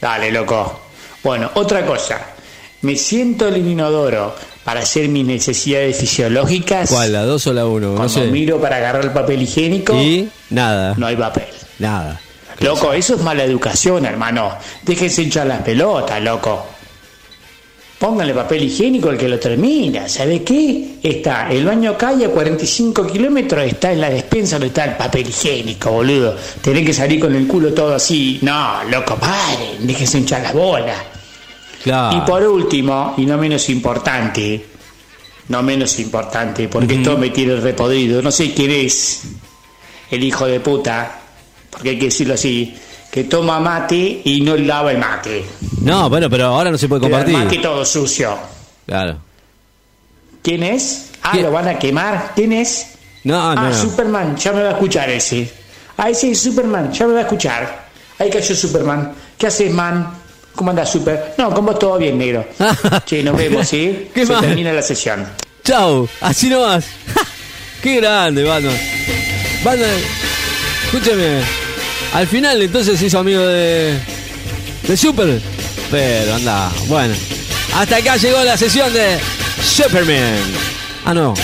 Dale, 0.00 0.30
loco. 0.30 0.80
Bueno, 1.22 1.50
otra 1.54 1.84
cosa. 1.84 2.20
Me 2.82 2.96
siento 2.96 3.48
en 3.48 3.54
el 3.54 3.66
inodoro 3.68 4.34
para 4.64 4.80
hacer 4.80 5.08
mis 5.08 5.26
necesidades 5.26 5.98
fisiológicas. 5.98 6.88
¿Cuál? 6.90 7.12
¿La 7.12 7.22
2 7.24 7.46
o 7.48 7.52
la 7.52 7.66
1? 7.66 7.86
No 7.88 7.94
Cuando 7.96 8.14
sé. 8.14 8.26
miro 8.28 8.60
para 8.60 8.76
agarrar 8.76 9.04
el 9.04 9.10
papel 9.12 9.42
higiénico, 9.42 9.94
Y 9.94 10.30
nada. 10.50 10.94
no 10.96 11.06
hay 11.06 11.16
papel. 11.16 11.44
Nada. 11.78 12.20
Loco, 12.60 12.92
eso 12.92 13.14
es 13.14 13.22
mala 13.22 13.44
educación, 13.44 14.04
hermano. 14.04 14.54
Déjense 14.82 15.22
hinchar 15.22 15.46
las 15.46 15.62
pelotas, 15.62 16.20
loco. 16.22 16.66
Pónganle 18.00 18.32
papel 18.32 18.62
higiénico 18.62 19.10
al 19.10 19.18
que 19.18 19.28
lo 19.28 19.38
termina. 19.38 20.08
¿Sabe 20.08 20.42
qué? 20.42 20.96
Está 21.02 21.52
el 21.52 21.66
baño 21.66 21.98
y 22.18 22.24
a 22.24 22.30
45 22.30 23.06
kilómetros 23.06 23.62
está 23.66 23.92
en 23.92 24.00
la 24.00 24.08
despensa 24.08 24.54
donde 24.54 24.68
está 24.68 24.86
el 24.86 24.96
papel 24.96 25.28
higiénico, 25.28 25.90
boludo. 25.90 26.34
Tenés 26.62 26.86
que 26.86 26.94
salir 26.94 27.20
con 27.20 27.34
el 27.34 27.46
culo 27.46 27.74
todo 27.74 27.94
así. 27.94 28.38
No, 28.40 28.82
loco, 28.84 29.16
paren. 29.16 29.86
Déjense 29.86 30.16
hinchar 30.16 30.40
las 30.40 30.54
bolas. 30.54 30.96
Claro. 31.82 32.16
Y 32.16 32.20
por 32.22 32.42
último, 32.42 33.12
y 33.18 33.26
no 33.26 33.36
menos 33.36 33.68
importante, 33.68 34.64
no 35.48 35.62
menos 35.62 35.98
importante, 35.98 36.68
porque 36.68 36.94
esto 36.94 37.18
me 37.18 37.28
tiene 37.28 37.56
repodrido, 37.56 38.22
no 38.22 38.30
sé 38.30 38.54
quién 38.54 38.70
es 38.70 39.24
el 40.10 40.24
hijo 40.24 40.46
de 40.46 40.60
puta, 40.60 41.20
porque 41.68 41.90
hay 41.90 41.98
que 41.98 42.06
decirlo 42.06 42.32
así, 42.32 42.74
que 43.10 43.24
toma 43.24 43.58
mate 43.60 44.22
y 44.24 44.40
no 44.40 44.56
lava 44.56 44.92
el 44.92 44.98
mate. 44.98 45.44
No, 45.82 46.08
bueno, 46.08 46.30
pero 46.30 46.46
ahora 46.46 46.70
no 46.70 46.78
se 46.78 46.88
puede 46.88 47.02
compartir. 47.02 47.36
Más 47.36 47.48
que 47.48 47.58
todo 47.58 47.84
sucio. 47.84 48.38
Claro. 48.86 49.18
¿Quién 50.42 50.62
es? 50.62 51.10
Ah, 51.22 51.30
¿Quién? 51.32 51.44
lo 51.44 51.52
van 51.52 51.68
a 51.68 51.78
quemar. 51.78 52.32
¿Quién 52.34 52.52
es? 52.52 52.94
No, 53.24 53.54
no, 53.54 53.60
ah, 53.60 53.68
no. 53.68 53.74
Superman, 53.74 54.36
ya 54.36 54.52
me 54.52 54.62
va 54.62 54.70
a 54.70 54.72
escuchar 54.72 55.10
ese. 55.10 55.50
Ah, 55.96 56.08
ese 56.08 56.30
es 56.30 56.40
Superman, 56.40 56.92
ya 56.92 57.06
me 57.06 57.14
va 57.14 57.18
a 57.20 57.22
escuchar. 57.22 57.88
Ahí 58.18 58.30
cayó 58.30 58.54
Superman. 58.54 59.12
¿Qué 59.36 59.46
haces, 59.46 59.72
man? 59.72 60.14
¿Cómo 60.54 60.70
andas, 60.70 60.90
Super? 60.90 61.34
No, 61.38 61.52
con 61.54 61.66
vos 61.66 61.78
todo 61.78 61.98
bien, 61.98 62.18
negro. 62.18 62.46
che, 63.06 63.22
nos 63.22 63.36
vemos, 63.36 63.68
¿sí? 63.68 64.08
¿Qué 64.14 64.26
Se 64.26 64.32
más? 64.32 64.40
termina 64.40 64.72
la 64.72 64.82
sesión. 64.82 65.26
Chau, 65.64 66.08
así 66.20 66.48
nomás. 66.48 66.84
Qué 67.82 67.96
grande, 67.96 68.44
Batman. 68.44 68.76
Batman, 69.64 69.90
escúchame. 70.84 71.59
Al 72.12 72.26
final 72.26 72.60
entonces 72.60 72.98
se 72.98 73.06
hizo 73.06 73.18
amigo 73.18 73.46
de. 73.46 73.98
de 74.86 74.96
Super. 74.96 75.40
Pero 75.90 76.34
anda, 76.34 76.70
bueno. 76.86 77.14
Hasta 77.74 77.96
acá 77.96 78.16
llegó 78.16 78.42
la 78.44 78.56
sesión 78.56 78.92
de 78.92 79.18
Superman. 79.62 80.38
Ah, 81.04 81.14
no. 81.14 81.34